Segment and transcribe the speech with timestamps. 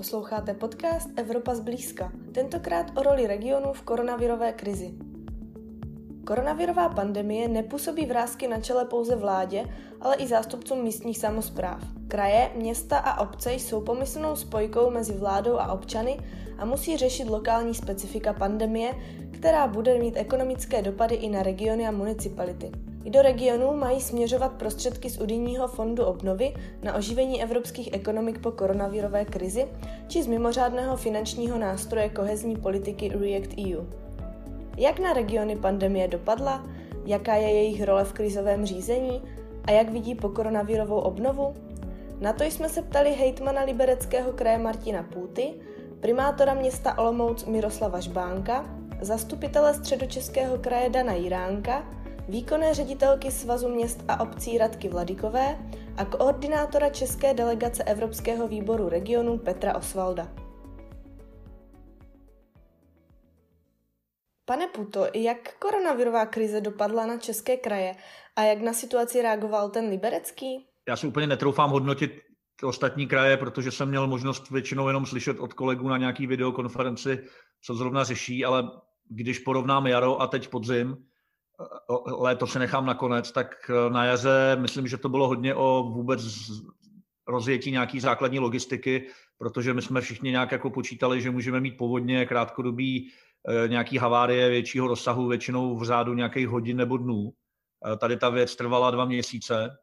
[0.00, 4.94] Posloucháte podcast Evropa zblízka, tentokrát o roli regionů v koronavirové krizi.
[6.26, 9.64] Koronavirová pandemie nepůsobí vrázky na čele pouze vládě,
[10.00, 11.82] ale i zástupcům místních samozpráv.
[12.08, 16.18] Kraje, města a obce jsou pomyslnou spojkou mezi vládou a občany
[16.58, 18.94] a musí řešit lokální specifika pandemie,
[19.30, 22.89] která bude mít ekonomické dopady i na regiony a municipality.
[23.04, 28.52] I do regionů mají směřovat prostředky z unijního fondu obnovy na oživení evropských ekonomik po
[28.52, 29.68] koronavirové krizi
[30.08, 33.84] či z mimořádného finančního nástroje kohezní politiky React EU.
[34.76, 36.66] Jak na regiony pandemie dopadla,
[37.06, 39.22] jaká je jejich role v krizovém řízení
[39.64, 41.54] a jak vidí po koronavirovou obnovu?
[42.20, 45.54] Na to jsme se ptali hejtmana libereckého kraje Martina Půty,
[46.00, 48.64] primátora města Olomouc Miroslava Žbánka,
[49.00, 51.99] zastupitele středočeského kraje Dana Jiránka,
[52.30, 55.58] výkonné ředitelky Svazu měst a obcí Radky Vladikové
[55.96, 60.28] a koordinátora České delegace Evropského výboru regionu Petra Osvalda.
[64.44, 67.96] Pane Puto, jak koronavirová krize dopadla na české kraje
[68.36, 70.66] a jak na situaci reagoval ten liberecký?
[70.88, 72.12] Já si úplně netroufám hodnotit
[72.62, 77.18] ostatní kraje, protože jsem měl možnost většinou jenom slyšet od kolegů na nějaký videokonferenci,
[77.64, 78.70] co zrovna řeší, ale
[79.08, 80.96] když porovnám jaro a teď podzim,
[82.06, 86.20] léto se nechám nakonec, tak e, na jaře myslím, že to bylo hodně o vůbec
[87.28, 89.06] rozjetí nějaký základní logistiky,
[89.38, 93.08] protože my jsme všichni nějak jako počítali, že můžeme mít povodně, krátkodobí
[93.64, 97.30] e, nějaký havárie většího rozsahu, většinou v řádu nějakých hodin nebo dnů.
[97.92, 99.76] E, tady ta věc trvala dva měsíce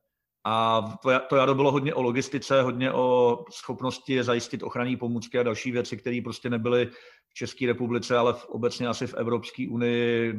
[0.45, 5.43] a to, to jaro bylo hodně o logistice, hodně o schopnosti zajistit ochranné pomůcky a
[5.43, 6.89] další věci, které prostě nebyly
[7.37, 10.33] České republice, ale v, obecně asi v Evropské unii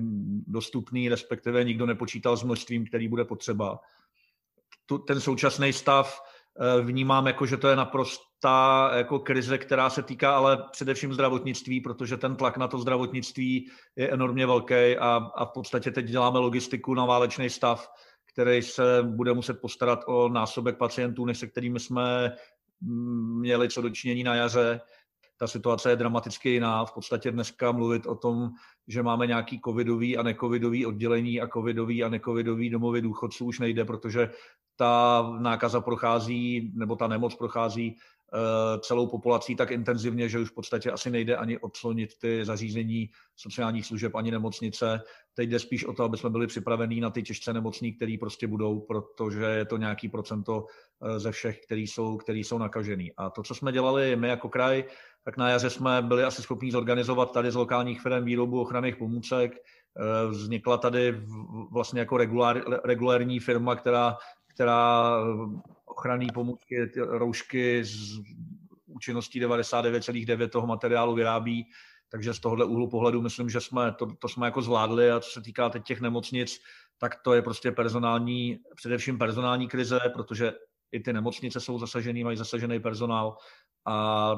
[0.47, 3.81] dostupný, respektive nikdo nepočítal s množstvím, který bude potřeba.
[4.87, 6.21] Tu, ten současný stav
[6.61, 11.81] eh, vnímám jako, že to je naprostá jako krize, která se týká ale především zdravotnictví,
[11.81, 16.39] protože ten tlak na to zdravotnictví je enormně velký a, a v podstatě teď děláme
[16.39, 17.89] logistiku na válečný stav,
[18.33, 22.33] který se bude muset postarat o násobek pacientů, než se kterými jsme
[23.39, 24.81] měli co dočinění na jaře.
[25.39, 26.85] Ta situace je dramaticky jiná.
[26.85, 28.51] V podstatě dneska mluvit o tom,
[28.89, 33.85] že máme nějaký covidový a necovidový oddělení a covidový a necovidový domovy důchodců už nejde,
[33.85, 34.31] protože
[34.77, 37.97] ta nákaza prochází, nebo ta nemoc prochází
[38.35, 43.11] Eh, celou populací tak intenzivně, že už v podstatě asi nejde ani odslonit ty zařízení
[43.37, 45.01] sociálních služeb ani nemocnice.
[45.35, 48.47] Teď jde spíš o to, aby jsme byli připravení na ty těžce nemocní, který prostě
[48.47, 50.67] budou, protože je to nějaký procento
[51.03, 53.13] eh, ze všech, který jsou, který jsou nakažený.
[53.17, 54.85] A to, co jsme dělali my jako kraj,
[55.25, 59.53] tak na jaře jsme byli asi schopni zorganizovat tady z lokálních firm výrobu ochranných pomůcek.
[59.53, 61.23] Eh, vznikla tady
[61.73, 64.17] vlastně jako regulár, regulární firma, která,
[64.55, 65.13] která
[65.85, 68.21] ochranné pomůcky, roušky z
[68.87, 71.67] účinností 99,9 toho materiálu vyrábí,
[72.09, 75.11] takže z tohohle úhlu pohledu myslím, že jsme to, to jsme jako zvládli.
[75.11, 76.59] A co se týká teď těch nemocnic,
[76.99, 80.53] tak to je prostě personální, především personální krize, protože
[80.93, 83.37] i ty nemocnice jsou zasažený, mají zasažený personál.
[83.87, 84.35] A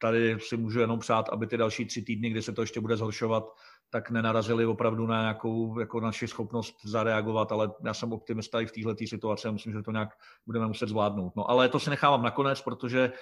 [0.00, 2.96] tady si můžu jenom přát, aby ty další tři týdny, kdy se to ještě bude
[2.96, 3.44] zhoršovat,
[3.90, 8.72] tak nenarazili opravdu na nějakou jako naši schopnost zareagovat, ale já jsem optimista i v
[8.72, 10.08] této situaci a myslím, že to nějak
[10.46, 11.36] budeme muset zvládnout.
[11.36, 13.12] No ale to si nechávám nakonec, protože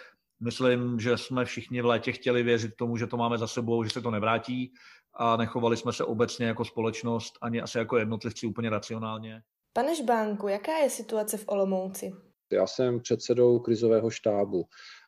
[0.40, 3.90] myslím, že jsme všichni v létě chtěli věřit tomu, že to máme za sebou, že
[3.90, 4.72] se to nevrátí
[5.14, 9.42] a nechovali jsme se obecně jako společnost, ani asi jako jednotlivci úplně racionálně.
[9.72, 12.27] Pane Žbánku, jaká je situace v Olomouci?
[12.52, 14.64] Já jsem předsedou krizového štábu.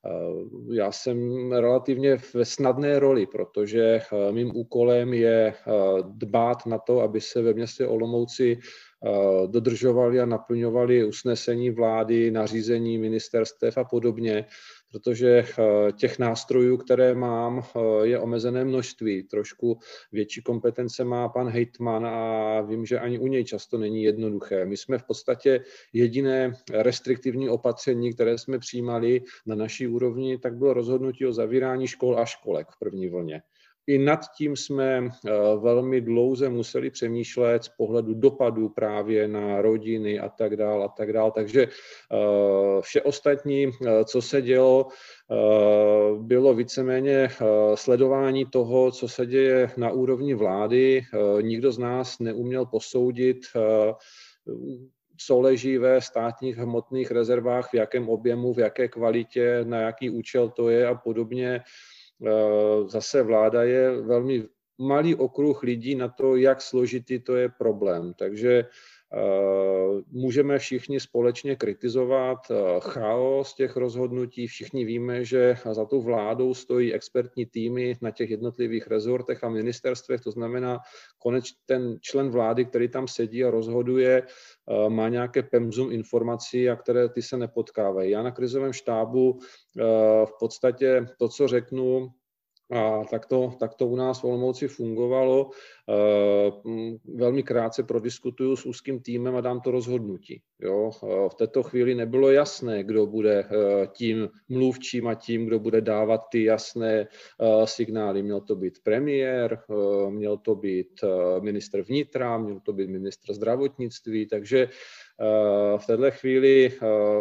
[0.07, 6.79] Eh, já jsem relativně ve snadné roli, protože eh, mým úkolem je eh, dbát na
[6.79, 8.59] to, aby se ve městě Olomouci
[9.47, 14.45] dodržovali a naplňovali usnesení vlády, nařízení ministerstev a podobně
[14.93, 19.23] protože eh, těch nástrojů, které mám, eh, je omezené množství.
[19.23, 19.79] Trošku
[20.13, 24.65] větší kompetence má pan Hejtman a vím, že ani u něj často není jednoduché.
[24.65, 25.61] My jsme v podstatě
[25.93, 32.19] jediné restriktivní opatření, které jsme přijímali na naší úrovni, tak bylo rozhodnutí o zavírání škol
[32.19, 33.43] a školek v první vlně.
[33.91, 40.21] I nad tím jsme eh, velmi dlouze museli přemýšlet z pohledu dopadů právě na rodiny
[40.21, 41.31] a tak dále a tak dále.
[41.35, 44.87] Takže eh, vše ostatní, eh, co se dělo,
[46.19, 47.29] bylo víceméně
[47.75, 51.03] sledování toho, co se děje na úrovni vlády.
[51.41, 53.39] Nikdo z nás neuměl posoudit,
[55.17, 60.49] co leží ve státních hmotných rezervách, v jakém objemu, v jaké kvalitě, na jaký účel
[60.49, 61.63] to je a podobně.
[62.27, 68.15] Eh, zase vláda je velmi malý okruh lidí na to, jak složitý to je problém.
[68.15, 68.65] Takže
[70.11, 72.39] Můžeme všichni společně kritizovat
[72.81, 74.47] chaos těch rozhodnutí.
[74.47, 80.21] Všichni víme, že za tou vládou stojí expertní týmy na těch jednotlivých rezortech a ministerstvech.
[80.21, 80.79] To znamená,
[81.19, 84.23] konec ten člen vlády, který tam sedí a rozhoduje,
[84.89, 88.11] má nějaké pemzum informací, a které ty se nepotkávají.
[88.11, 89.39] Já na krizovém štábu
[90.25, 92.09] v podstatě to, co řeknu,
[92.73, 95.51] a tak to, tak to u nás v Olomouci fungovalo.
[95.91, 96.53] Eh,
[97.15, 100.43] velmi krátce prodiskutuju s úzkým týmem a dám to rozhodnutí.
[100.61, 100.91] Jo?
[101.03, 105.81] Eh, v této chvíli nebylo jasné, kdo bude eh, tím mluvčím a tím, kdo bude
[105.81, 107.09] dávat ty jasné
[107.65, 108.23] signály.
[108.23, 109.59] Měl to být premiér,
[110.11, 111.01] měl to být
[111.41, 114.69] ministr vnitra, měl to být ministr zdravotnictví, takže
[115.77, 116.73] v této chvíli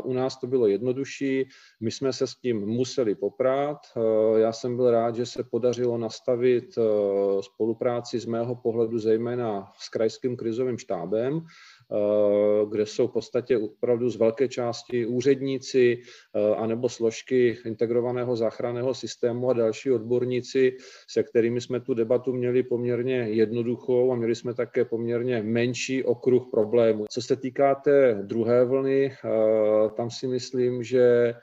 [0.04, 1.50] u nás to bylo jednodušší,
[1.82, 3.78] my jsme se s tím museli poprát.
[4.36, 6.66] Já jsem byl rád, že se podařilo nastavit
[7.42, 11.42] spolupráci z mého pohledu zejména s krajským krizovým štábem,
[11.92, 18.94] Eh, kde jsou v podstatě opravdu z velké části úředníci eh, anebo složky integrovaného záchranného
[18.94, 20.78] systému a další odborníci,
[21.08, 26.48] se kterými jsme tu debatu měli poměrně jednoduchou a měli jsme také poměrně menší okruh
[26.52, 27.06] problémů.
[27.10, 31.34] Co se týká té druhé vlny, eh, tam si myslím, že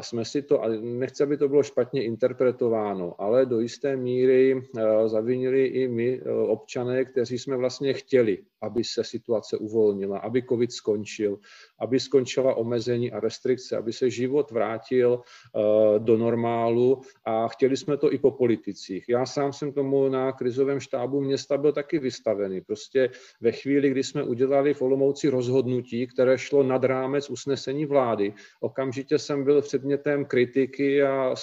[0.00, 4.62] jsme si to, a nechci, aby to bylo špatně interpretováno, ale do jisté míry
[5.06, 11.38] zavinili i my, občané, kteří jsme vlastně chtěli aby se situace uvolnila, aby covid skončil,
[11.84, 15.60] aby skončila omezení a restrikce, aby se život vrátil eh,
[15.98, 19.04] do normálu a chtěli jsme to i po politicích.
[19.08, 22.60] Já sám jsem tomu na krizovém štábu města byl taky vystavený.
[22.60, 23.10] Prostě
[23.40, 29.18] ve chvíli, kdy jsme udělali v Olomouci rozhodnutí, které šlo nad rámec usnesení vlády, okamžitě
[29.18, 31.34] jsem byl předmětem kritiky a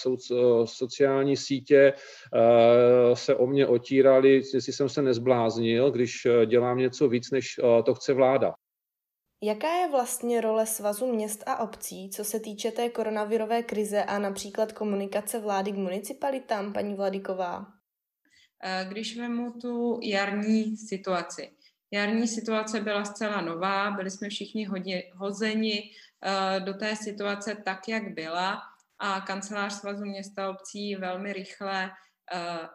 [0.66, 7.10] sociální sítě eh, se o mě otírali, jestli jsem se nezbláznil, když eh, dělám něco
[7.10, 8.54] víc, než to chce vláda.
[9.44, 14.20] Jaká je vlastně role Svazu měst a obcí, co se týče té koronavirové krize a
[14.20, 17.66] například komunikace vlády k municipalitám, paní Vladiková?
[18.64, 21.52] Eh, když vemu tu jarní situaci.
[21.92, 25.92] Jarní situace byla zcela nová, byli jsme všichni hodně, hozeni
[26.26, 28.62] eh, do té situace tak, jak byla
[29.00, 31.92] a kancelář Svazu města a obcí velmi rychle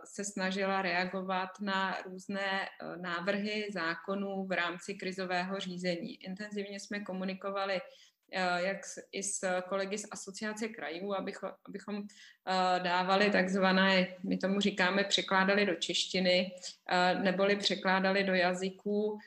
[0.05, 6.25] se snažila reagovat na různé eh, návrhy zákonů v rámci krizového řízení.
[6.25, 7.81] Intenzivně jsme komunikovali
[8.32, 8.76] eh, jak
[9.12, 12.03] i s kolegy z asociace krajů, abychom, abychom
[12.79, 16.50] dávali takzvané, my tomu říkáme, překládali do češtiny,
[17.23, 19.19] neboli překládali do jazyků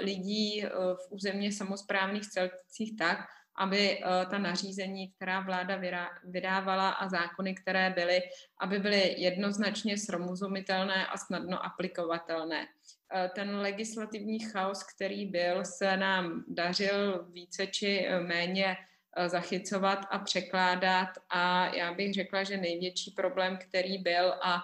[0.00, 0.64] lidí
[0.94, 3.18] v územně samozprávných celcích tak,
[3.58, 5.80] aby eh, ta nařízení, která vláda
[6.24, 8.22] vydávala a zákony, které byly,
[8.60, 12.66] aby byly jednoznačně srozumitelné a snadno aplikovatelné.
[13.14, 18.76] Eh, ten legislativní chaos, který byl, se nám dařil více či méně
[19.16, 24.62] eh, zachycovat a překládat a já bych řekla, že největší problém, který byl a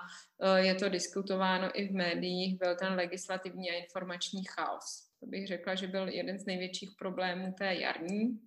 [0.56, 5.08] je to diskutováno i v médiích, byl ten legislativní a informační chaos.
[5.20, 8.40] To bych řekla, že byl jeden z největších problémů té jarní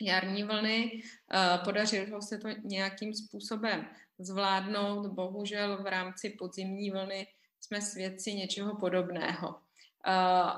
[0.00, 1.02] jarní vlny.
[1.32, 3.86] Eh, podařilo se to nějakým způsobem
[4.18, 5.06] zvládnout.
[5.06, 7.26] Bohužel v rámci podzimní vlny
[7.60, 9.54] jsme svědci něčeho podobného.
[9.54, 10.12] Eh,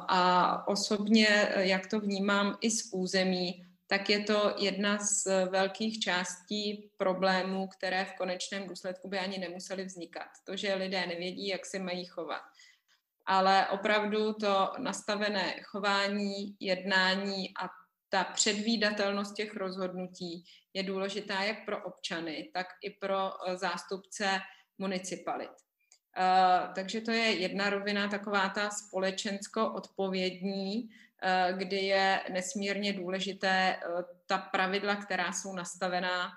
[0.09, 6.91] a osobně, jak to vnímám i z území, tak je to jedna z velkých částí
[6.97, 10.29] problémů, které v konečném důsledku by ani nemusely vznikat.
[10.45, 12.43] To, že lidé nevědí, jak se mají chovat.
[13.27, 17.69] Ale opravdu to nastavené chování, jednání a
[18.09, 24.41] ta předvídatelnost těch rozhodnutí je důležitá jak pro občany, tak i pro eh, zástupce
[24.79, 25.51] municipalit.
[26.19, 30.89] Uh, takže to je jedna rovina, taková ta společensko-odpovědní, uh,
[31.59, 33.81] kdy je nesmírně důležité
[34.27, 36.33] ta pravidla, která jsou nastavená,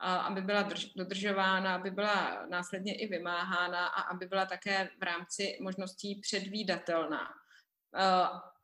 [0.00, 5.58] aby byla drž- dodržována, aby byla následně i vymáhána a aby byla také v rámci
[5.60, 7.28] možností předvídatelná.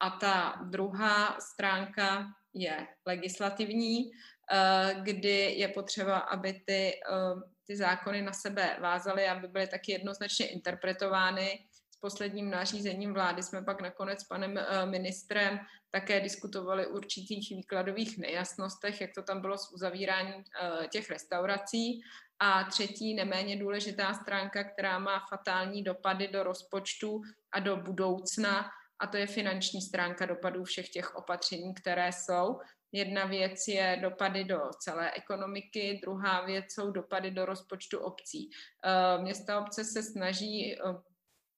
[0.00, 4.10] A ta druhá stránka je legislativní,
[4.52, 9.92] eh, kdy je potřeba, aby ty, eh, ty zákony na sebe vázaly, aby byly taky
[9.92, 11.64] jednoznačně interpretovány.
[11.90, 15.58] S posledním nařízením vlády jsme pak nakonec s panem eh, ministrem
[15.90, 20.44] také diskutovali o určitých výkladových nejasnostech, jak to tam bylo s uzavíráním
[20.92, 22.00] těch restaurací.
[22.38, 29.06] A třetí, neméně důležitá stránka, která má fatální dopady do rozpočtu a do budoucna, a
[29.06, 32.60] to je finanční stránka dopadů všech těch opatření, které jsou.
[32.92, 38.50] Jedna věc je dopady do celé ekonomiky, druhá věc jsou dopady do rozpočtu obcí.
[38.84, 40.78] Eh, města obce se snaží eh,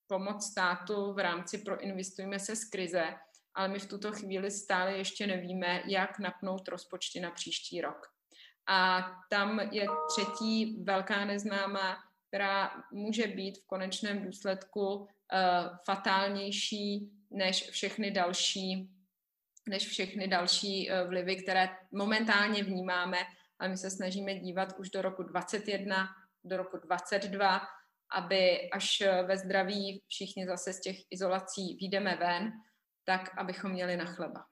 [0.06, 3.14] pomoct státu v rámci Proinvestujme se z krize
[3.54, 8.06] ale my v tuto chvíli stále ještě nevíme, jak napnout rozpočty na příští rok.
[8.66, 11.98] A tam je třetí velká neznámá,
[12.30, 15.06] která může být v konečném důsledku uh,
[15.86, 18.90] fatálnější než všechny další
[19.68, 23.18] než všechny další uh, vlivy, které momentálně vnímáme,
[23.58, 26.08] ale my se snažíme dívat už do roku 2021,
[26.44, 27.60] do roku 2022,
[28.12, 32.52] aby až ve zdraví všichni zase z těch izolací výjdeme ven,
[33.04, 34.44] tak abychom měli na chleba.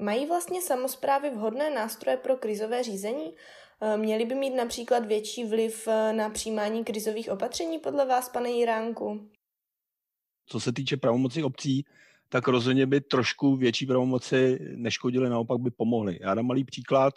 [0.00, 3.34] Mají vlastně samozprávy vhodné nástroje pro krizové řízení?
[3.80, 8.50] Eh, měly by mít například větší vliv eh, na přijímání krizových opatření podle vás, pane
[8.50, 9.30] Jiránku?
[10.46, 11.84] Co se týče pravomocí obcí,
[12.28, 16.18] tak rozhodně by trošku větší pravomoci neškodily, naopak by pomohly.
[16.20, 17.14] Já dám malý příklad.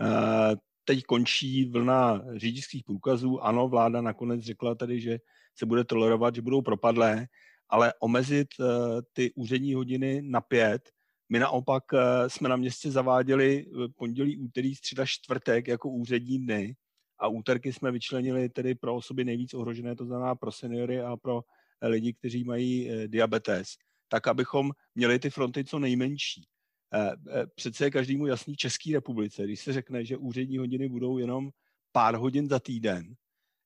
[0.00, 3.40] Eh, teď končí vlna řidičských průkazů.
[3.40, 5.18] Ano, vláda nakonec řekla tady, že
[5.54, 7.26] se bude tolerovat, že budou propadlé,
[7.68, 8.48] ale omezit
[9.12, 10.95] ty úřední hodiny na pět
[11.28, 16.76] my naopak eh, jsme na městě zaváděli eh, pondělí, úterý, středa, čtvrtek jako úřední dny
[17.18, 21.42] a úterky jsme vyčlenili tedy pro osoby nejvíc ohrožené, to znamená pro seniory a pro
[21.80, 23.68] eh, lidi, kteří mají diabetes,
[24.08, 26.46] tak abychom měli ty fronty co nejmenší.
[27.54, 31.50] Přece je každému jasný České republice, když se řekne, že úřední hodiny budou jenom
[31.92, 33.14] pár hodin za týden,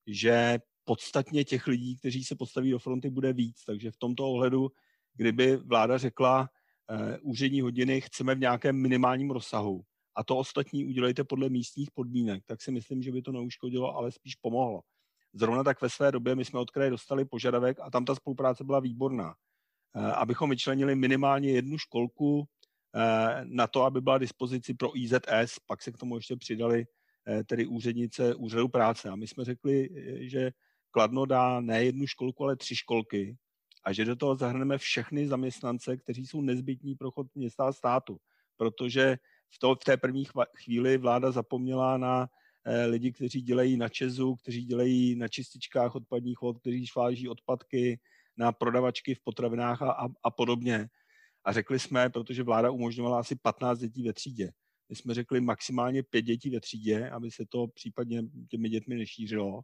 [0.06, 3.64] že podstatně těch lidí, kteří se postaví do fronty, bude víc.
[3.64, 4.70] Takže v tomto ohledu,
[5.14, 6.48] kdyby vláda řekla,
[7.22, 9.82] úřední hodiny chceme v nějakém minimálním rozsahu
[10.16, 14.12] a to ostatní udělejte podle místních podmínek, tak si myslím, že by to neuškodilo, ale
[14.12, 14.80] spíš pomohlo.
[15.32, 18.64] Zrovna tak ve své době my jsme od kraje dostali požadavek a tam ta spolupráce
[18.64, 19.34] byla výborná,
[19.96, 22.44] eh, abychom vyčlenili minimálně jednu školku
[22.96, 26.84] eh, na to, aby byla dispozici pro IZS, pak se k tomu ještě přidali
[27.46, 29.08] tedy úřednice úřadu práce.
[29.08, 29.88] A my jsme řekli,
[30.20, 30.50] že
[30.90, 33.36] Kladno dá ne jednu školku, ale tři školky,
[33.84, 38.16] a že do toho zahrneme všechny zaměstnance, kteří jsou nezbytní pro chod města a státu.
[38.56, 39.18] Protože
[39.50, 40.24] v, to, v té první
[40.64, 42.28] chvíli vláda zapomněla na
[42.64, 48.00] eh, lidi, kteří dělají na Česu, kteří dělají na čističkách odpadních vod, kteří šváží odpadky,
[48.36, 50.88] na prodavačky v potravinách a, a, a podobně.
[51.44, 54.52] A řekli jsme, protože vláda umožňovala asi 15 dětí ve třídě,
[54.90, 59.60] my jsme řekli maximálně pět dětí ve třídě, aby se to případně těmi dětmi nešířilo,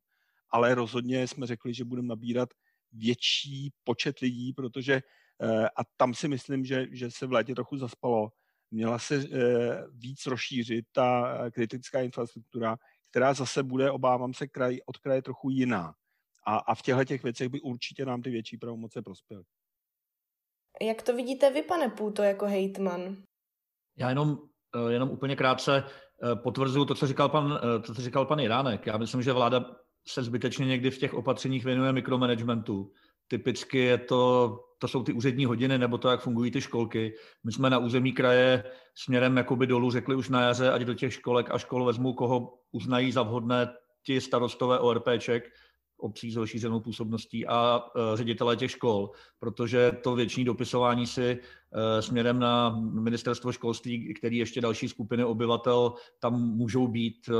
[0.51, 2.49] ale rozhodně jsme řekli, že budeme nabírat
[2.97, 4.95] větší počet lidí, protože
[5.43, 8.33] eh, a tam si myslím, že, že se v létě trochu zaspalo.
[8.71, 12.77] Měla se eh, víc rozšířit ta kritická infrastruktura,
[13.11, 15.95] která zase bude, obávám se, kraj, od kraje trochu jiná.
[16.47, 19.45] A, a v těchto těch věcech by určitě nám ty větší pravomoce prospěly.
[20.83, 23.17] Jak to vidíte vy, pane Půto, jako hejtman?
[23.97, 24.39] Já jenom,
[24.77, 25.85] eh, jenom úplně krátce
[26.43, 28.87] potvrzuju to, co říkal pan, to, co říkal pan Iránek.
[28.87, 29.77] Já myslím, že vláda
[30.09, 32.93] se zbytečně někdy v těch opatřeních věnuje mikromanagementu.
[33.29, 37.15] Typicky je to, to jsou ty úřední hodiny nebo to, jak fungují ty školky.
[37.45, 41.13] My jsme na území kraje směrem jakoby dolů řekli už na jaře, ať do těch
[41.13, 43.69] školek a škol vezmou, koho uznají za vhodné
[44.07, 45.45] ti starostové ORPček,
[45.99, 52.01] obcí s rozšířenou působností a uh, ředitelé těch škol, protože to věční dopisování si uh,
[52.01, 57.35] směrem na ministerstvo školství, který ještě další skupiny obyvatel tam můžou být, uh,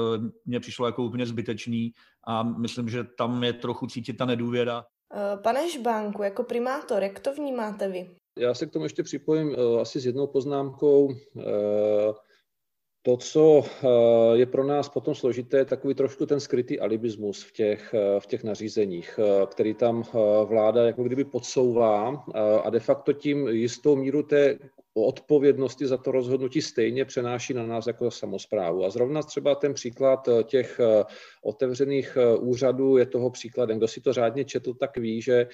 [0.47, 1.93] mně přišlo jako úplně zbytečný
[2.27, 4.85] a myslím, že tam je trochu cítit ta nedůvěra.
[5.43, 8.11] Pane Žbánku, jako primátor, jak to vnímáte vy?
[8.39, 11.15] Já se k tomu ještě připojím asi s jednou poznámkou.
[13.07, 13.89] To, co eh,
[14.39, 18.27] je pro nás potom složité, je takový trošku ten skrytý alibismus v těch, eh, v
[18.27, 20.05] těch nařízeních, eh, který tam
[20.45, 22.25] vláda jako kdyby podsouvá
[22.65, 24.59] a de facto tím jistou míru té
[25.05, 28.85] odpovědnosti za to rozhodnutí stejně přenáší na nás jako samozprávu.
[28.85, 30.81] A zrovna třeba ten příklad těch
[31.43, 33.79] otevřených úřadů je toho příkladem.
[33.79, 35.49] Kdo si to řádně četl, tak ví, že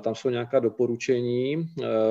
[0.00, 1.66] tam jsou nějaká doporučení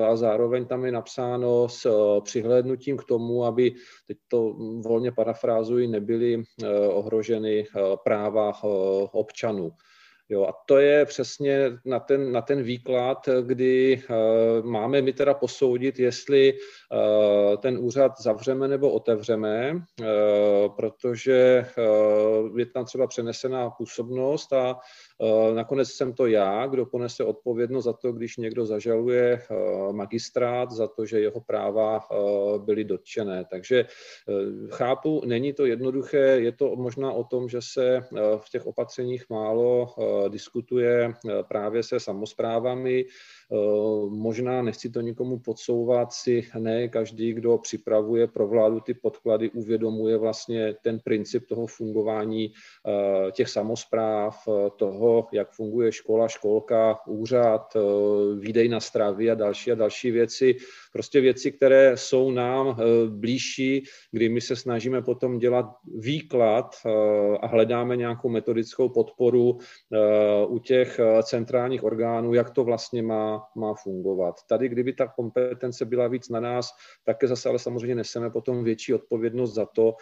[0.08, 1.88] a zároveň tam je napsáno s
[2.22, 3.72] přihlédnutím k tomu, aby,
[4.08, 4.54] teď to
[4.86, 6.44] volně parafrázuji, nebyly
[6.90, 7.66] ohroženy
[8.04, 8.54] práva
[9.12, 9.72] občanů.
[10.30, 15.34] Jo, a to je přesně na ten, na ten výklad, kdy uh, máme my teda
[15.34, 20.06] posoudit, jestli uh, ten úřad zavřeme nebo otevřeme, uh,
[20.76, 24.80] protože uh, je tam třeba přenesená působnost a
[25.18, 30.72] uh, nakonec jsem to já, kdo ponese odpovědnost za to, když někdo zažaluje uh, magistrát
[30.72, 33.46] za to, že jeho práva uh, byly dotčené.
[33.50, 38.50] Takže uh, chápu, není to jednoduché, je to možná o tom, že se uh, v
[38.50, 41.14] těch opatřeních málo uh, diskutuje
[41.48, 43.06] právě se samozprávami.
[44.10, 50.18] Možná nechci to nikomu podsouvat si, ne každý, kdo připravuje pro vládu ty podklady, uvědomuje
[50.18, 52.52] vlastně ten princip toho fungování
[53.32, 57.78] těch samozpráv, toho, jak funguje škola, školka, úřad,
[58.40, 60.56] výdej na stravy a další a další věci.
[60.94, 62.78] Prostě věci, které jsou nám
[63.10, 65.66] blížší, kdy my se snažíme potom dělat
[65.98, 66.76] výklad
[67.42, 69.58] a hledáme nějakou metodickou podporu
[70.48, 74.36] u těch centrálních orgánů, jak to vlastně má, má fungovat.
[74.50, 76.70] Tady, kdyby ta kompetence byla víc na nás,
[77.04, 79.96] také zase ale samozřejmě neseme potom větší odpovědnost za to,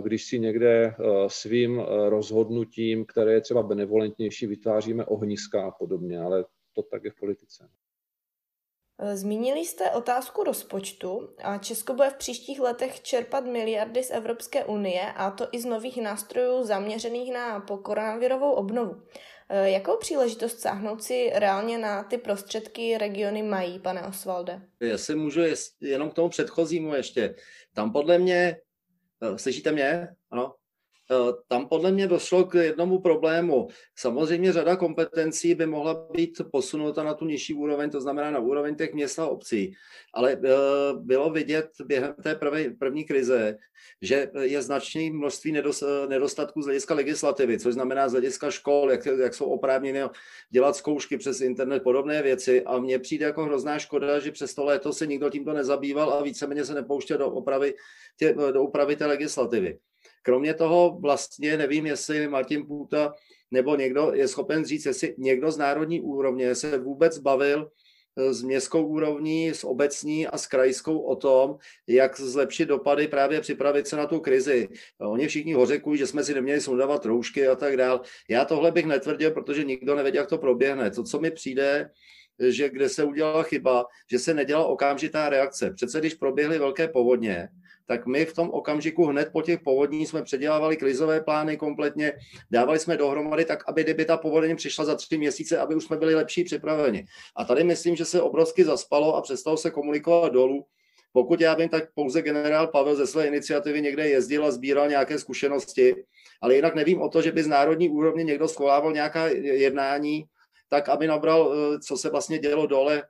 [0.00, 0.94] když si někde
[1.26, 7.16] svým rozhodnutím, které je třeba benevolentnější, vytváříme ohniska a podobně, ale to tak je v
[7.20, 7.68] politice.
[9.14, 15.12] Zmínili jste otázku rozpočtu a Česko bude v příštích letech čerpat miliardy z Evropské unie
[15.16, 19.02] a to i z nových nástrojů zaměřených na pokoronavirovou obnovu.
[19.50, 24.62] Jakou příležitost sáhnout si reálně na ty prostředky regiony mají, pane Osvalde?
[24.80, 25.40] Jestli můžu
[25.80, 27.34] jenom k tomu předchozímu ještě.
[27.72, 28.56] Tam podle mě,
[29.22, 30.08] eh, slyšíte mě?
[30.30, 30.54] Ano?
[31.10, 33.68] Eh, tam podle mě došlo k jednomu problému.
[33.96, 38.74] Samozřejmě řada kompetencí by mohla být posunuta na tu nižší úroveň, to znamená na úroveň
[38.74, 39.74] těch měst a obcí.
[40.14, 40.56] Ale eh,
[40.94, 43.56] bylo vidět během té první, první krize,
[44.02, 45.52] že je značné množství
[46.08, 50.00] nedostatků z hlediska legislativy, což znamená z hlediska škol, jak, jak jsou oprávněny
[50.50, 52.62] dělat zkoušky přes internet, podobné věci.
[52.62, 56.22] A mně přijde jako hrozná škoda, že přes to léto se nikdo tímto nezabýval a
[56.22, 57.74] víceméně se nepouštěl do opravy,
[58.18, 59.78] tě, do té legislativy.
[60.22, 63.12] Kromě toho vlastně nevím, jestli Martin Půta
[63.50, 67.70] nebo někdo je schopen říct, jestli někdo z národní úrovně se vůbec bavil
[68.16, 73.40] eh, s městskou úrovní, s obecní a s krajskou o tom, jak zlepšit dopady, právě
[73.40, 74.68] připravit se na tu krizi.
[74.98, 78.00] Oni všichni hořekují, že jsme si neměli sundávat roušky a tak dál.
[78.30, 80.90] Já tohle bych netvrdil, protože nikdo nevěděl, jak to proběhne.
[80.90, 81.90] To, co mi přijde,
[82.48, 85.70] že kde se udělala chyba, že se nedělala okamžitá reakce.
[85.70, 87.48] Přece když proběhly velké povodně,
[87.86, 92.12] tak my v tom okamžiku hned po těch povodní jsme předělávali krizové plány kompletně,
[92.50, 95.96] dávali jsme dohromady tak, aby kdyby ta povodně přišla za tři měsíce, aby už jsme
[95.96, 97.06] byli lepší připraveni.
[97.36, 100.66] A tady myslím, že se obrovsky zaspalo a přestalo se komunikovat dolů.
[101.12, 105.18] Pokud já vím, tak pouze generál Pavel ze své iniciativy někde jezdil a sbíral nějaké
[105.18, 105.94] zkušenosti,
[106.42, 110.24] ale jinak nevím o to, že by z národní úrovně někdo schovával nějaká jednání,
[110.68, 113.02] tak aby nabral, eh, co se vlastně dělo dole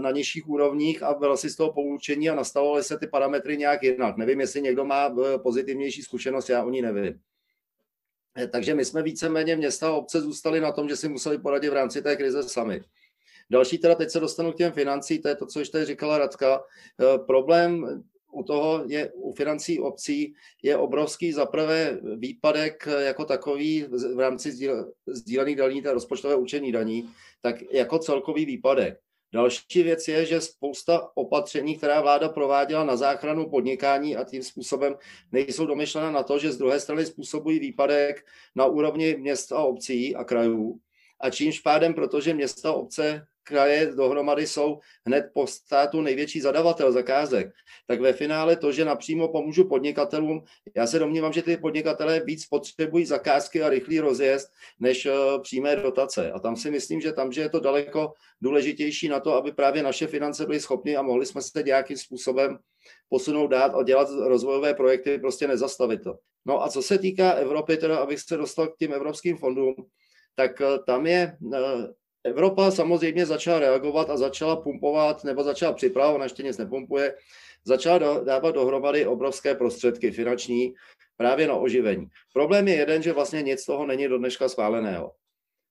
[0.00, 3.82] na nižších úrovních a byl si z toho poučení a nastavovaly se ty parametry nějak
[3.82, 4.16] jinak.
[4.16, 7.20] Nevím, jestli někdo má eh, pozitivnější zkušenost, já o ní nevím.
[8.36, 11.68] Eh, takže my jsme víceméně města a obce zůstali na tom, že si museli poradit
[11.68, 12.80] v rámci té krize sami.
[13.50, 16.62] Další teda, teď se dostanu k těm financí, to je to, co ještě říkala Radka.
[17.26, 24.70] Problém u toho je, u financí obcí je obrovský zaprvé výpadek jako takový v rámci
[25.06, 27.10] sdílených daní, rozpočtové učení daní,
[27.42, 29.00] tak jako celkový výpadek.
[29.32, 34.96] Další věc je, že spousta opatření, která vláda prováděla na záchranu podnikání a tím způsobem
[35.32, 40.16] nejsou domyšlena na to, že z druhé strany způsobují výpadek na úrovni měst a obcí
[40.16, 40.80] a krajů.
[41.20, 46.92] A čímž pádem, protože města a obce kraje dohromady jsou hned po státu největší zadavatel
[46.92, 47.50] zakázek,
[47.86, 50.44] tak ve finále to, že napřímo pomůžu podnikatelům,
[50.76, 54.48] já se domnívám, že ty podnikatelé víc potřebují zakázky a rychlý rozjezd,
[54.80, 56.32] než eh, přímé dotace.
[56.32, 59.82] A tam si myslím, že tam, že je to daleko důležitější na to, aby právě
[59.82, 62.58] naše finance byly schopny a mohli jsme se nějakým způsobem
[63.08, 66.14] posunout dát a dělat rozvojové projekty, prostě nezastavit to.
[66.46, 69.74] No a co se týká Evropy, teda abych se dostal k těm evropským fondům,
[70.34, 71.58] tak eh, tam je eh,
[72.24, 77.14] Evropa samozřejmě začala reagovat a začala pumpovat, nebo začala připravovat, ještě nic nepumpuje,
[77.64, 80.74] začala dávat dohromady obrovské prostředky finanční
[81.16, 82.06] právě na oživení.
[82.32, 85.12] Problém je jeden, že vlastně nic z toho není do dneška schváleného.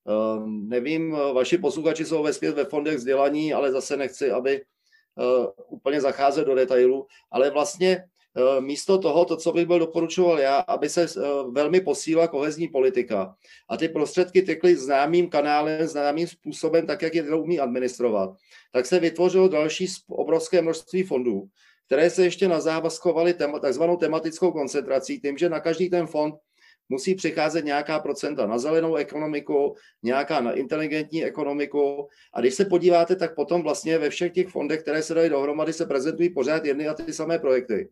[0.04, 4.62] Uh, nevím, vaši posluchači jsou ve ve fondech vzdělaní, ale zase nechci, aby
[5.16, 8.04] uh, úplně zacházel do detailu, ale vlastně
[8.60, 13.36] místo toho, to, co bych byl doporučoval já, aby se eh, velmi posílila kohezní politika.
[13.70, 18.30] A ty prostředky tekly známým kanálem, známým způsobem, tak, jak je umí administrovat,
[18.72, 21.48] tak se vytvořilo další obrovské množství fondů,
[21.86, 26.36] které se ještě nazávazkovaly takzvanou tematickou koncentrací, tím, že na každý ten fond
[26.89, 32.08] musí přicházet nějaká procenta na zelenou ekonomiku, nějaká na inteligentní ekonomiku.
[32.34, 35.74] A když se podíváte, tak potom vlastně ve všech těch fondech, které se dají dohromady,
[35.74, 37.89] se prezentují pořád jedny a ty samé projekty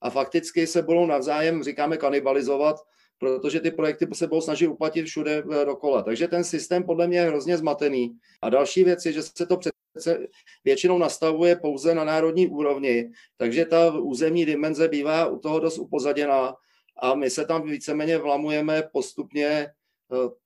[0.00, 2.76] a fakticky se budou navzájem, říkáme, kanibalizovat,
[3.18, 6.02] protože ty projekty se budou snažit uplatit všude eh, dokola.
[6.02, 8.16] Takže ten systém podle mě je hrozně zmatený.
[8.42, 10.18] A další věc je, že se to přece
[10.64, 16.54] většinou nastavuje pouze na národní úrovni, takže ta územní dimenze bývá u toho dost upozaděná
[16.98, 19.68] a my se tam víceméně vlamujeme postupně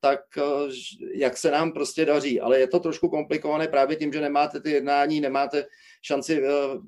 [0.01, 0.21] tak
[1.15, 2.41] jak se nám prostě daří.
[2.41, 5.67] Ale je to trošku komplikované právě tím, že nemáte ty jednání, nemáte
[6.03, 6.43] šanci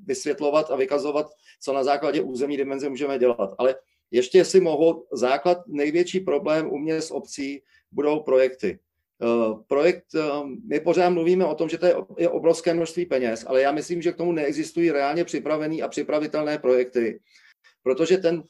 [0.05, 1.27] vysvětlovat a vykazovat,
[1.61, 3.55] co na základě územní dimenze můžeme dělat.
[3.57, 3.75] Ale
[4.11, 8.79] ještě, jestli mohu, základ, největší problém u mě s obcí budou projekty.
[9.23, 10.21] Eh, projekt, eh,
[10.67, 11.85] my pořád mluvíme o tom, že to
[12.17, 16.57] je obrovské množství peněz, ale já myslím, že k tomu neexistují reálně připravené a připravitelné
[16.57, 17.19] projekty,
[17.83, 18.43] protože ten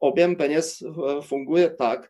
[0.00, 2.08] objem peněz eh, funguje tak,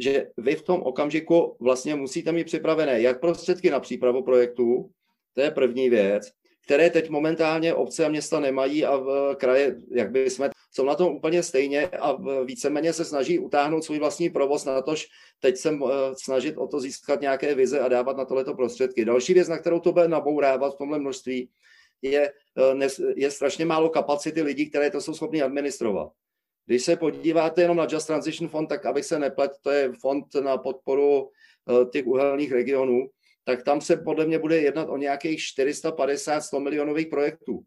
[0.00, 4.90] že vy v tom okamžiku vlastně musíte mít připravené jak prostředky na přípravu projektů,
[5.34, 6.30] to je první věc,
[6.64, 10.94] které teď momentálně obce a města nemají a v kraje, jak by jsme, jsou na
[10.94, 15.06] tom úplně stejně a víceméně se snaží utáhnout svůj vlastní provoz na tož
[15.40, 19.04] teď se eh, snažit o to získat nějaké vize a dávat na tohleto prostředky.
[19.04, 21.50] Další věc, na kterou to bude nabourávat v tomhle množství,
[22.02, 26.08] je, eh, je strašně málo kapacity lidí, které to jsou schopni administrovat.
[26.66, 30.34] Když se podíváte jenom na Just Transition Fund, tak abych se neplet, to je fond
[30.34, 31.30] na podporu
[31.70, 33.06] eh, těch uhelných regionů,
[33.44, 37.64] tak tam se podle mě bude jednat o nějakých 450-100 milionových projektů.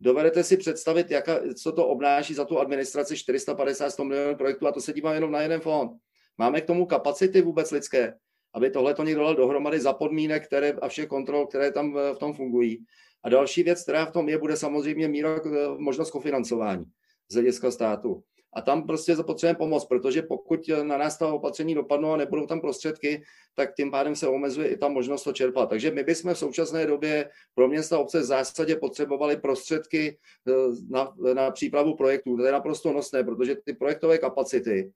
[0.00, 4.80] Dovedete si představit, jaka, co to obnáší za tu administraci 450-100 milionů projektů a to
[4.80, 5.92] se dívám jenom na jeden fond.
[6.38, 8.14] Máme k tomu kapacity vůbec lidské,
[8.54, 12.18] aby tohle to někdo dal dohromady za podmínek které, a všech kontrol, které tam v
[12.18, 12.84] tom fungují.
[13.22, 16.84] A další věc, která v tom je, bude samozřejmě míra eh, možnost kofinancování
[17.30, 18.22] z hlediska státu.
[18.52, 22.60] A tam prostě zapotřebujeme pomoc, protože pokud na nás ta opatření dopadnou a nebudou tam
[22.60, 23.22] prostředky,
[23.54, 25.68] tak tím pádem se omezuje i ta možnost to čerpat.
[25.68, 30.52] Takže my bychom v současné době pro města obce v zásadě potřebovali prostředky eh,
[30.88, 32.36] na, na přípravu projektů.
[32.36, 34.92] To je naprosto nosné, protože ty projektové kapacity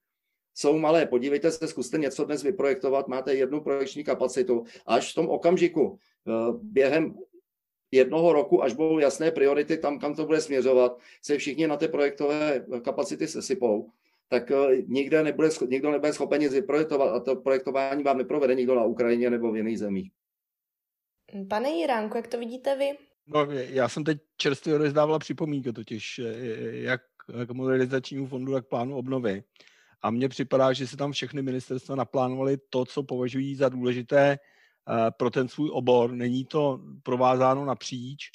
[0.55, 1.07] jsou malé.
[1.07, 4.64] Podívejte se, zkuste něco dnes vyprojektovat, máte jednu projekční kapacitu.
[4.87, 7.14] Až v tom okamžiku eh, během
[7.94, 11.88] jednoho roku, až budou jasné priority tam, kam to bude směřovat, se všichni na ty
[11.88, 13.90] projektové kapacity sesypou,
[14.28, 18.74] tak eh, nikde nebude, nikdo nebude schopen nic vyprojektovat a to projektování vám neprovede nikdo
[18.74, 20.11] na Ukrajině nebo v jiných zemích.
[21.48, 22.90] Pane Jiránku, jak to vidíte vy?
[23.26, 26.33] No, já jsem teď čerstvě rozdávala připomínku totiž, eh,
[26.72, 27.00] jak
[27.46, 29.42] k modernizačnímu fondu, tak plánu obnovy.
[30.02, 34.38] A mně připadá, že si tam všechny ministerstva naplánovali to, co považují za důležité Eh,
[35.16, 36.12] pro ten svůj obor.
[36.12, 38.31] Není to provázáno napříč.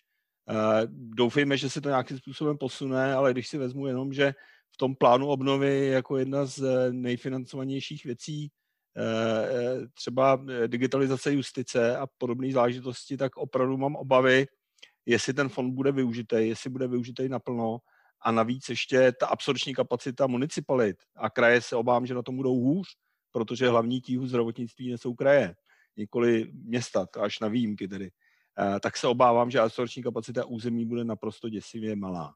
[0.50, 4.34] Eh, doufejme, že se to nějakým způsobem posune, ale když si vezmu jenom, že
[4.72, 8.52] v tom plánu obnovy jako jedna z eh, nejfinancovanějších věcí
[9.94, 14.48] třeba digitalizace justice a podobné záležitosti, tak opravdu mám obavy,
[15.06, 17.78] jestli ten fond bude využitý, jestli bude využitý naplno
[18.22, 22.56] a navíc ještě ta absorční kapacita municipalit a kraje se obávám, že na tom budou
[22.56, 22.88] hůř,
[23.32, 25.56] protože hlavní tíhu zdravotnictví nesou kraje
[26.00, 28.12] nikoli města, to až na výjimky tedy,
[28.60, 32.34] eh, tak se obávám, že absorpční kapacita území bude naprosto děsivě malá.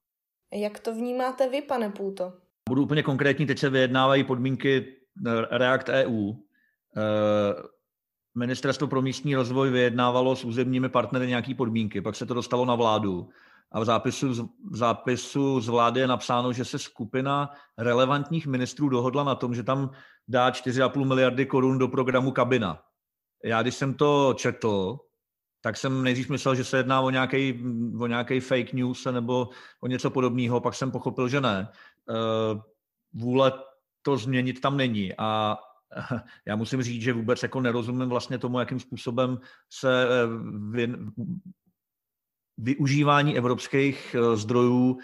[0.54, 2.34] Jak to vnímáte vy, pane Půto?
[2.69, 4.95] Budu úplně konkrétní, teď se vyjednávají podmínky
[5.28, 6.34] eh, React EU.
[6.97, 7.73] Eh,
[8.36, 12.76] Ministerstvo pro místní rozvoj vyjednávalo s územními partnery nějaké podmínky, pak se to dostalo na
[12.76, 13.30] vládu
[13.71, 19.23] a v zápisu, v zápisu z vlády je napsáno, že se skupina relevantních ministrů dohodla
[19.23, 19.89] na tom, že tam
[20.28, 22.82] dá 4,5 miliardy korun do programu Kabina
[23.43, 24.99] já když jsem to četl,
[25.62, 27.63] tak jsem nejdřív myslel, že se jedná o nějaký,
[27.99, 29.49] o nějaký fake news nebo
[29.82, 31.67] o něco podobného, pak jsem pochopil, že ne.
[32.10, 32.60] Eh,
[33.13, 33.51] vůle
[34.01, 35.58] to změnit tam není a
[36.47, 40.88] já musím říct, že vůbec jako nerozumím vlastně tomu, jakým způsobem se eh,
[42.58, 44.97] využívání evropských eh, zdrojů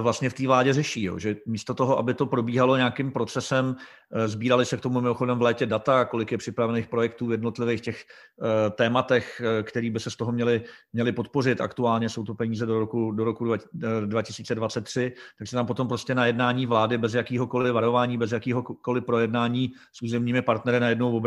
[0.00, 1.02] vlastně v té vládě řeší.
[1.02, 1.18] Jo.
[1.18, 3.76] Že místo toho, aby to probíhalo nějakým procesem,
[4.12, 7.80] eh, sbírali se k tomu mimochodem v létě data, kolik je připravených projektů v jednotlivých
[7.80, 8.04] těch
[8.76, 10.62] tématech, které by se z toho měly,
[10.92, 11.60] měly podpořit.
[11.60, 13.56] Aktuálně jsou to peníze do roku, do roku
[14.06, 19.72] 2023, tak se tam potom prostě na jednání vlády bez jakýhokoliv varování, bez jakýhokoliv projednání
[19.92, 21.22] s územními partnery najednou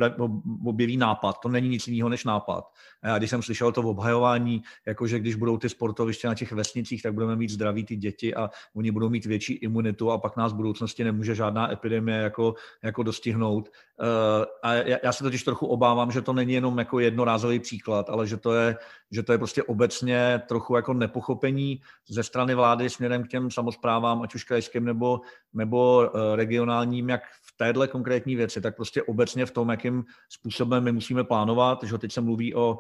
[0.66, 1.40] objeví nápad.
[1.44, 2.64] To není nic jiného než nápad.
[3.04, 7.14] A když jsem slyšel to obhajování, jakože když budou ty sportoviště na těch vesnicích, tak
[7.14, 10.56] budeme mít zdraví ty děti a oni budou mít větší imunitu a pak nás v
[10.56, 13.70] budoucnosti nemůže žádná epidemie jako, jako dostihnout.
[14.02, 18.10] Eh, a já, já se totiž trochu obávám, že to není jenom jako jednorázový příklad,
[18.10, 18.78] ale že to je,
[19.12, 24.22] že to je prostě obecně trochu jako nepochopení ze strany vlády směrem k těm samozprávám,
[24.22, 25.22] ať už krajským nebo,
[25.54, 30.84] nebo eh, regionálním, jak v téhle konkrétní věci, tak prostě obecně v tom, jakým způsobem
[30.84, 32.78] my musíme plánovat, že teď se mluví o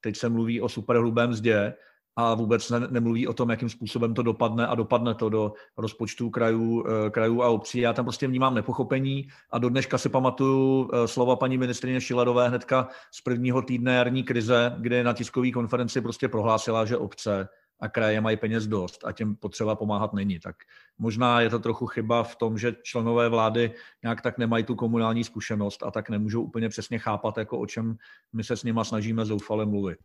[0.00, 1.74] teď se mluví o superhrubém mzdě,
[2.20, 6.30] a vůbec ne, nemluví o tom, jakým způsobem to dopadne a dopadne to do rozpočtů
[6.30, 7.78] krajů, eh, krajů a obcí.
[7.78, 12.48] Já tam prostě vnímám nepochopení a do dneška si pamatuju eh, slova paní ministrině Šilerové
[12.48, 17.48] hnedka z prvního týdne jarní krize, kdy na tiskové konferenci prostě prohlásila, že obce
[17.80, 20.40] a kraje mají peněz dost a těm potřeba pomáhat není.
[20.40, 20.56] Tak
[20.98, 25.24] možná je to trochu chyba v tom, že členové vlády nějak tak nemají tu komunální
[25.24, 27.96] zkušenost a tak nemůžou úplně přesně chápat, jako o čem
[28.32, 29.98] my se s nima snažíme zoufale mluvit.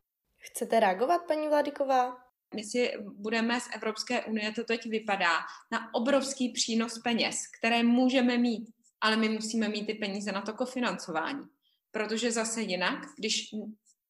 [0.45, 2.17] Chcete reagovat, paní Vladiková?
[2.55, 5.39] My si budeme z Evropské unie, to teď vypadá,
[5.71, 8.69] na obrovský přínos peněz, které můžeme mít,
[9.01, 11.45] ale my musíme mít ty peníze na to kofinancování.
[11.91, 13.45] Protože zase jinak, když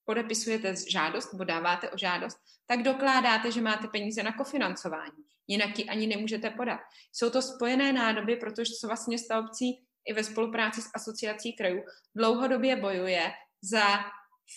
[0.05, 5.23] podepisujete žádost nebo dáváte o žádost, tak dokládáte, že máte peníze na kofinancování.
[5.47, 6.79] Jinak ji ani nemůžete podat.
[7.11, 11.83] Jsou to spojené nádoby, protože co vlastně obcí i ve spolupráci s asociací krajů
[12.15, 13.85] dlouhodobě bojuje za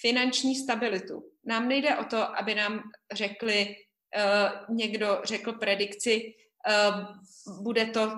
[0.01, 1.23] finanční stabilitu.
[1.45, 3.77] Nám nejde o to, aby nám řekli,
[4.17, 6.35] uh, někdo řekl predikci,
[6.69, 8.11] uh, bude to,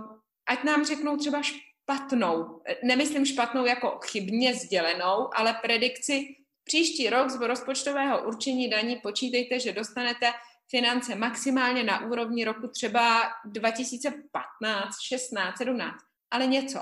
[0.48, 6.34] ať nám řeknou třeba špatnou, nemyslím špatnou jako chybně sdělenou, ale predikci
[6.68, 10.32] Příští rok z rozpočtového určení daní počítejte, že dostanete
[10.70, 15.96] finance maximálně na úrovni roku třeba 2015, 16, 17,
[16.30, 16.78] ale něco.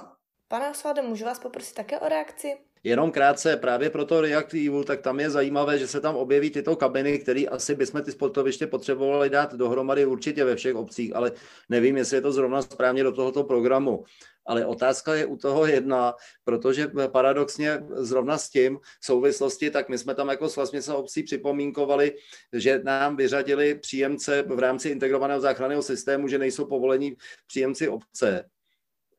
[0.48, 2.65] Pane Osvalde, můžu vás poprosit také o reakci?
[2.86, 6.50] Jenom krátce, právě pro to React Evil, tak tam je zajímavé, že se tam objeví
[6.50, 11.32] tyto kabiny, které asi bychom ty sportoviště potřebovali dát dohromady určitě ve všech obcích, ale
[11.68, 14.04] nevím, jestli je to zrovna správně do tohoto programu.
[14.46, 19.98] Ale otázka je u toho jedna, protože paradoxně zrovna s tím v souvislosti, tak my
[19.98, 22.14] jsme tam jako svaz města obcí připomínkovali,
[22.52, 28.44] že nám vyřadili příjemce v rámci integrovaného záchranného systému, že nejsou povolení příjemci obce.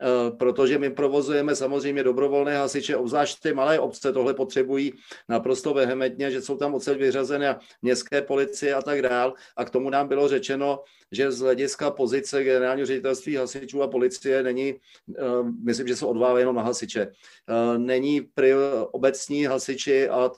[0.01, 4.93] Eh, protože my provozujeme samozřejmě dobrovolné hasiče, obzvlášť ty malé obce tohle potřebují
[5.29, 9.33] naprosto vehementně, že jsou tam odsaď vyřazené městské policie a tak dál.
[9.57, 14.43] A k tomu nám bylo řečeno, že z hlediska pozice generálního ředitelství hasičů a policie
[14.43, 15.23] není, eh,
[15.63, 18.53] myslím, že se odvává jenom na hasiče, eh, není pri,
[18.91, 20.31] obecní hasiči a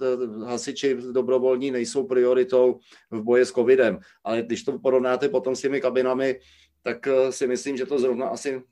[0.45, 2.80] hasiči dobrovolní nejsou prioritou
[3.12, 4.00] v boji s covidem.
[4.24, 6.39] Ale když to porovnáte potom s těmi kabinami,
[6.84, 8.63] tak si myslím, že to zrovna asi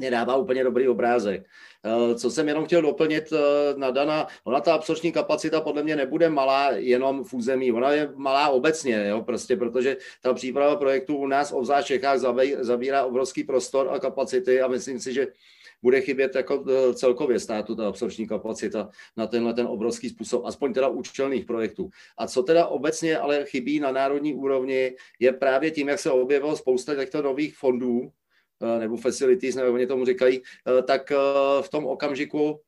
[0.00, 1.46] nedává úplně dobrý obrázek.
[1.84, 3.38] Eh, co jsem jenom chtěl doplnit eh,
[3.76, 8.12] na Dana, ona ta absorční kapacita podle mě nebude malá jenom v území, ona je
[8.16, 12.18] malá obecně, jo, prostě protože ta příprava projektu u nás, obzvlášť v Čechách,
[12.60, 15.26] zabírá obrovský prostor a kapacity a myslím si, že
[15.82, 20.72] bude chybět jako eh, celkově státu ta absorční kapacita na tenhle ten obrovský způsob, aspoň
[20.72, 21.90] teda účelných projektů.
[22.18, 26.56] A co teda obecně ale chybí na národní úrovni, je právě tím, jak se objevilo
[26.56, 28.12] spousta těchto nových fondů,
[28.78, 31.16] nebo facilities, nebo oni tomu říkají, eh, tak eh,
[31.62, 32.60] v tom okamžiku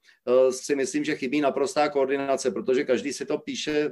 [0.50, 3.90] si myslím, že chybí naprostá koordinace, protože každý si to píše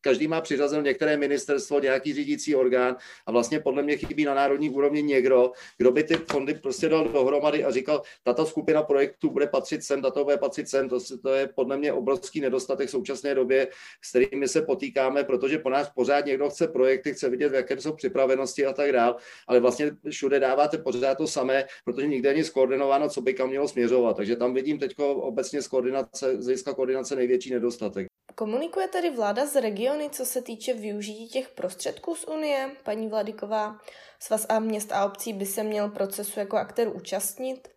[0.00, 4.70] každý má přiřazen některé ministerstvo, nějaký řídící orgán a vlastně podle mě chybí na národní
[4.70, 9.46] úrovni někdo, kdo by ty fondy prostě dal dohromady a říkal, tato skupina projektů bude
[9.46, 13.34] patřit sem, tato bude patřit sem, to, to je podle mě obrovský nedostatek v současné
[13.34, 13.68] době,
[14.04, 17.80] s kterými se potýkáme, protože po nás pořád někdo chce projekty, chce vidět, v jakém
[17.80, 22.44] jsou připravenosti a tak dál, ale vlastně všude dáváte pořád to samé, protože nikde není
[22.44, 24.16] skoordinováno, co by kam mělo směřovat.
[24.16, 28.17] Takže tam vidím teď obecně z koordinace, z koordinace největší nedostatek.
[28.38, 33.80] Komunikuje tedy vláda z regiony, co se týče využití těch prostředků z Unie, paní Vladiková?
[34.18, 37.68] Svaz a měst a obcí by se měl procesu jako aktér účastnit?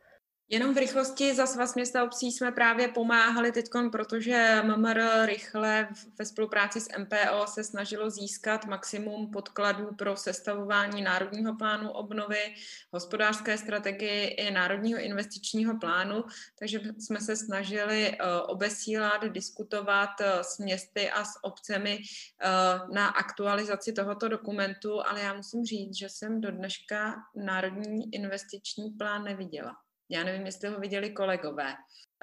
[0.53, 5.87] Jenom v rychlosti za svaz města obcí jsme právě pomáhali teď, protože MMR rychle
[6.19, 12.55] ve spolupráci s MPO se snažilo získat maximum podkladů pro sestavování Národního plánu obnovy,
[12.93, 16.23] hospodářské strategie i Národního investičního plánu,
[16.59, 22.47] takže jsme se snažili eh, obesílat, diskutovat eh, s městy a s obcemi eh,
[22.93, 29.23] na aktualizaci tohoto dokumentu, ale já musím říct, že jsem do dneška Národní investiční plán
[29.23, 29.75] neviděla.
[30.11, 31.73] Já nevím, jestli ho viděli kolegové.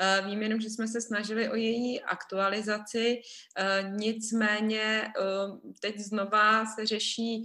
[0.00, 3.20] Eh, vím jenom, že jsme se snažili o její aktualizaci,
[3.58, 5.12] eh, nicméně eh,
[5.80, 7.44] teď znova se řeší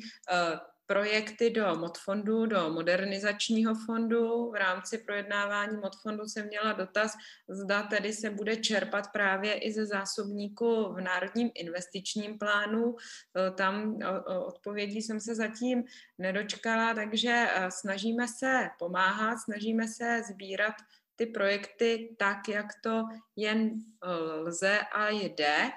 [0.86, 4.52] projekty do ModFondu, do modernizačního fondu.
[4.52, 7.14] V rámci projednávání ModFondu jsem měla dotaz,
[7.50, 12.96] zda tedy se bude čerpat právě i ze zásobníku v Národním investičním plánu.
[12.96, 14.00] E, tam
[14.46, 15.84] odpovědí jsem se zatím
[16.18, 20.74] nedočkala, takže e, snažíme se pomáhat, snažíme se sbírat
[21.16, 23.04] ty projekty tak, jak to
[23.36, 25.72] jen e, lze a jde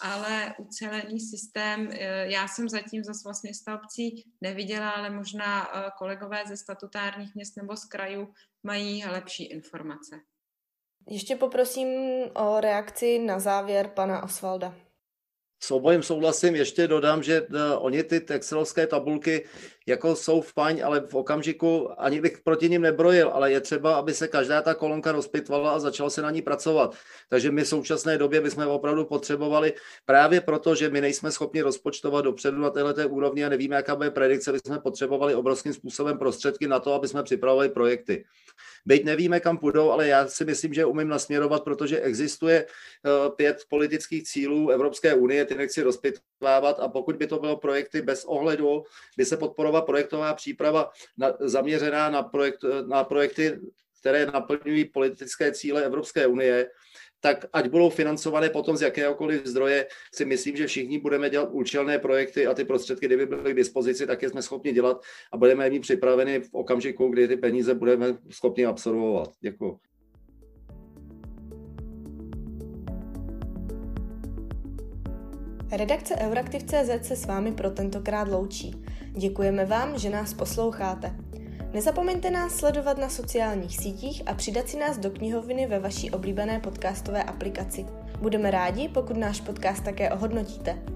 [0.00, 5.90] ale ucelený systém, eh, já jsem zatím za svaz města obcí neviděla, ale možná eh,
[5.98, 8.32] kolegové ze statutárních měst nebo z krajů
[8.62, 10.16] mají lepší informace.
[11.08, 11.88] Ještě poprosím
[12.34, 14.85] o reakci na závěr pana Osvalda.
[15.60, 17.46] S obojím souhlasím, ještě dodám, že uh,
[17.78, 19.44] oni ty excelovské tabulky
[19.86, 24.14] jako jsou fajn, ale v okamžiku ani bych proti ním nebrojil, ale je třeba, aby
[24.14, 26.94] se každá ta kolonka rozpitvala a začalo se na ní pracovat.
[27.28, 29.72] Takže my v současné době bychom opravdu potřebovali
[30.04, 34.10] právě proto, že my nejsme schopni rozpočtovat dopředu na této úrovni a nevíme, jaká bude
[34.10, 38.24] predikce, bychom potřebovali obrovským způsobem prostředky na to, aby jsme připravovali projekty.
[38.86, 43.64] Byť nevíme, kam půjdou, ale já si myslím, že umím nasměrovat, protože existuje eh, pět
[43.68, 48.82] politických cílů Evropské unie, ty nechci rozpitvávat a pokud by to bylo projekty bez ohledu,
[49.16, 53.60] by se podporovat projektová příprava na, zaměřená na, projekt, na projekty,
[54.00, 56.70] které naplňují politické cíle Evropské unie,
[57.20, 61.98] tak ať budou financované potom z jakéhokoliv zdroje, si myslím, že všichni budeme dělat účelné
[61.98, 65.70] projekty a ty prostředky, kdyby byly k dispozici, tak je jsme schopni dělat a budeme
[65.70, 69.30] mít připraveny v okamžiku, kdy ty peníze budeme schopni absorbovat.
[69.40, 69.80] Děkuji.
[75.70, 78.84] Redakce Euraktiv.cz se s vámi pro tentokrát loučí.
[79.12, 81.16] Děkujeme vám, že nás posloucháte.
[81.72, 86.60] Nezapomeňte nás sledovat na sociálních sítích a přidat si nás do knihoviny ve vaší oblíbené
[86.60, 87.86] podcastové aplikaci.
[88.20, 90.95] Budeme rádi, pokud náš podcast také ohodnotíte.